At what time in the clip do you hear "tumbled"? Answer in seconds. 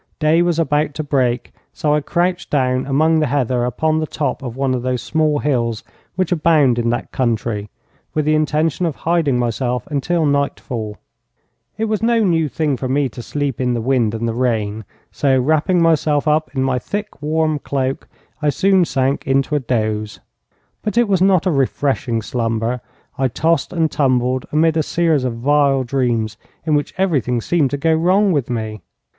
23.91-24.47